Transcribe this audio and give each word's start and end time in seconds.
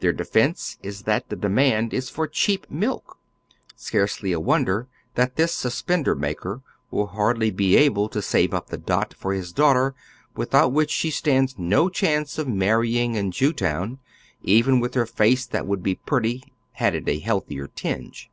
Their 0.00 0.12
defence 0.12 0.76
is 0.82 1.04
that 1.04 1.30
the 1.30 1.36
demand 1.36 1.94
is 1.94 2.10
for" 2.10 2.26
cheap 2.28 2.70
milk." 2.70 3.16
Scarcely 3.76 4.30
a 4.30 4.38
wonder 4.38 4.88
tliat 5.16 5.36
this 5.36 5.54
suspender 5.54 6.14
maker 6.14 6.60
will 6.90 7.06
hardly 7.06 7.50
be 7.50 7.78
able 7.78 8.10
to 8.10 8.20
save 8.20 8.52
up 8.52 8.66
the 8.66 8.76
dot 8.76 9.14
for 9.14 9.34
hie 9.34 9.42
daughter, 9.54 9.94
without 10.36 10.74
which 10.74 10.92
siie 10.92 11.10
stands 11.10 11.54
no 11.58 11.88
cliauce 11.88 12.38
of 12.38 12.46
marrying 12.46 13.14
in 13.14 13.30
Jewtown, 13.30 13.96
even 14.42 14.80
with 14.80 14.92
her 14.92 15.06
face 15.06 15.46
that 15.46 15.66
would 15.66 15.82
be 15.82 15.94
pretty 15.94 16.44
had 16.72 16.94
it 16.94 17.08
a 17.08 17.18
healthier 17.18 17.66
tinge. 17.66 18.30